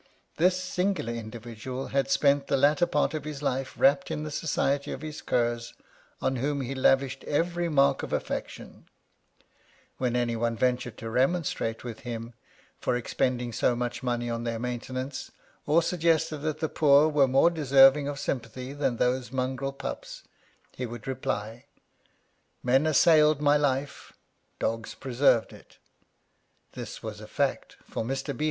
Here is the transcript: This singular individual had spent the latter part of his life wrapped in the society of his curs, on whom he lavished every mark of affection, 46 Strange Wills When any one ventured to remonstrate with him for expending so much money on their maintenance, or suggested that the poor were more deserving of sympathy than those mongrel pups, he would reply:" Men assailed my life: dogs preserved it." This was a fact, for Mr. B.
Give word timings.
This 0.37 0.57
singular 0.59 1.13
individual 1.13 1.89
had 1.89 2.09
spent 2.09 2.47
the 2.47 2.57
latter 2.57 2.87
part 2.87 3.13
of 3.13 3.23
his 3.23 3.43
life 3.43 3.75
wrapped 3.77 4.09
in 4.09 4.23
the 4.23 4.31
society 4.31 4.91
of 4.91 5.03
his 5.03 5.21
curs, 5.21 5.75
on 6.19 6.37
whom 6.37 6.61
he 6.61 6.73
lavished 6.73 7.23
every 7.25 7.69
mark 7.69 8.01
of 8.01 8.11
affection, 8.11 8.87
46 9.97 9.97
Strange 9.97 9.99
Wills 9.99 9.99
When 9.99 10.15
any 10.15 10.35
one 10.35 10.55
ventured 10.55 10.97
to 10.97 11.09
remonstrate 11.11 11.83
with 11.83 11.99
him 11.99 12.33
for 12.79 12.95
expending 12.95 13.53
so 13.53 13.75
much 13.75 14.01
money 14.01 14.27
on 14.27 14.43
their 14.43 14.57
maintenance, 14.57 15.29
or 15.67 15.83
suggested 15.83 16.37
that 16.39 16.61
the 16.61 16.67
poor 16.67 17.07
were 17.07 17.27
more 17.27 17.51
deserving 17.51 18.07
of 18.07 18.17
sympathy 18.17 18.73
than 18.73 18.97
those 18.97 19.31
mongrel 19.31 19.71
pups, 19.71 20.23
he 20.75 20.87
would 20.87 21.05
reply:" 21.05 21.65
Men 22.63 22.87
assailed 22.87 23.39
my 23.39 23.55
life: 23.55 24.13
dogs 24.57 24.95
preserved 24.95 25.53
it." 25.53 25.77
This 26.71 27.03
was 27.03 27.21
a 27.21 27.27
fact, 27.27 27.77
for 27.87 28.03
Mr. 28.03 28.35
B. 28.35 28.39